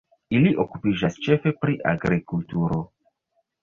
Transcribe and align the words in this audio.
Ili 0.37 0.53
okupiĝas 0.63 1.21
ĉefe 1.27 1.55
pri 1.61 1.79
agrikulturo. 1.95 2.85